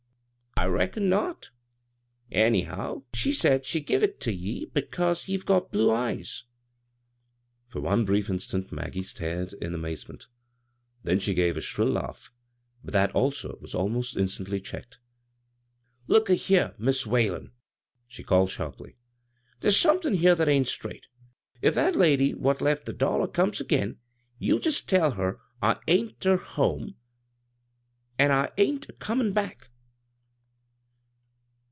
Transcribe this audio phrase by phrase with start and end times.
[0.63, 1.49] ""I reckon not
[2.31, 6.43] Anyhow, she said she give it to ye 'cause ye've got blue eyes."
[7.67, 10.27] For one brief instant Maggie stared in amazement;
[11.03, 12.31] then she gave a shrill laugh—
[12.83, 14.99] but that, also, was almost iostandy checked,"
[16.07, 17.53] Look a here, Mis' Whalen,"
[18.07, 18.97] she called sharply."
[19.61, 21.07] There's somethin' here that ain't straight.
[21.63, 23.97] If that lady what left the dollar comes again,
[24.37, 26.97] you just tell her I ain't ter home,
[28.19, 29.69] an' that I ain't a cotnin' back.